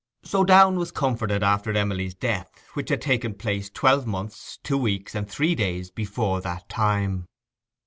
[0.23, 4.79] So Downe was comforted after his Emily's death, which had taken place twelve months, two
[4.79, 7.27] weeks, and three days before that time.